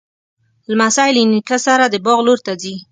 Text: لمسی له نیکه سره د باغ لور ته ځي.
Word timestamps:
لمسی 0.69 1.09
له 1.15 1.23
نیکه 1.31 1.57
سره 1.65 1.83
د 1.89 1.95
باغ 2.05 2.19
لور 2.25 2.39
ته 2.45 2.53
ځي. 2.61 2.73